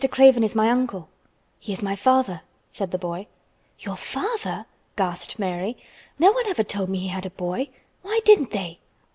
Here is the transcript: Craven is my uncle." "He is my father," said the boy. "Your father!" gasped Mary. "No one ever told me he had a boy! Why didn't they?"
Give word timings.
Craven 0.09 0.43
is 0.43 0.55
my 0.55 0.71
uncle." 0.71 1.09
"He 1.59 1.71
is 1.73 1.83
my 1.83 1.95
father," 1.95 2.41
said 2.71 2.89
the 2.89 2.97
boy. 2.97 3.27
"Your 3.81 3.95
father!" 3.95 4.65
gasped 4.95 5.37
Mary. 5.37 5.77
"No 6.17 6.31
one 6.31 6.47
ever 6.47 6.63
told 6.63 6.89
me 6.89 6.97
he 6.97 7.09
had 7.09 7.27
a 7.27 7.29
boy! 7.29 7.69
Why 8.01 8.19
didn't 8.25 8.49
they?" 8.49 8.79